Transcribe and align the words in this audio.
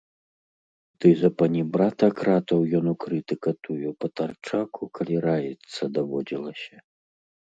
Ды 1.03 1.09
запанібрата 1.23 2.07
кратаў 2.21 2.59
ён 2.79 2.85
у 2.93 2.95
крытыка 3.03 3.49
тую 3.67 3.89
патарчаку, 4.05 4.81
калі 5.01 5.15
раіцца 5.29 5.83
даводзілася. 5.99 6.77